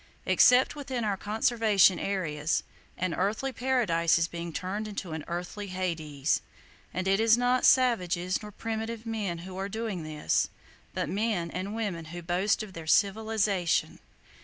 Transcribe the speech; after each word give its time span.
Except 0.25 0.75
within 0.75 1.03
our 1.03 1.15
conservation 1.15 1.99
areas, 1.99 2.63
an 2.97 3.13
earthly 3.13 3.53
paradise 3.53 4.17
is 4.17 4.27
being 4.27 4.51
turned 4.51 4.87
into 4.87 5.11
an 5.11 5.23
earthly 5.27 5.67
hades; 5.67 6.41
and 6.91 7.07
it 7.07 7.19
is 7.19 7.37
not 7.37 7.65
savages 7.65 8.41
nor 8.41 8.51
primitive 8.51 9.05
men 9.05 9.37
who 9.45 9.55
are 9.57 9.69
doing 9.69 10.01
this, 10.01 10.49
but 10.95 11.07
men 11.07 11.51
and 11.51 11.75
women 11.75 12.05
who 12.05 12.23
boast 12.23 12.63
of 12.63 12.73
their 12.73 12.87
civilization. 12.87 13.99